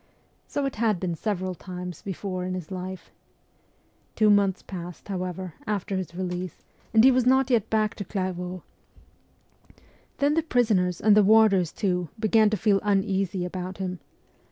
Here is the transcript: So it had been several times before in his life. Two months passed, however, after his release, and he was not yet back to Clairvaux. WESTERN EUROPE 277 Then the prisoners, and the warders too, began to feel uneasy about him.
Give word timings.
So 0.47 0.65
it 0.65 0.77
had 0.77 0.99
been 0.99 1.13
several 1.13 1.53
times 1.53 2.01
before 2.01 2.43
in 2.43 2.55
his 2.55 2.71
life. 2.71 3.11
Two 4.15 4.31
months 4.31 4.63
passed, 4.63 5.09
however, 5.09 5.53
after 5.67 5.95
his 5.95 6.15
release, 6.15 6.63
and 6.91 7.03
he 7.03 7.11
was 7.11 7.27
not 7.27 7.51
yet 7.51 7.69
back 7.69 7.93
to 7.97 8.03
Clairvaux. 8.03 8.63
WESTERN 9.67 9.77
EUROPE 9.77 10.17
277 10.17 10.17
Then 10.17 10.33
the 10.33 10.49
prisoners, 10.81 11.01
and 11.01 11.15
the 11.15 11.21
warders 11.23 11.71
too, 11.71 12.09
began 12.19 12.49
to 12.49 12.57
feel 12.57 12.79
uneasy 12.83 13.45
about 13.45 13.77
him. 13.77 13.99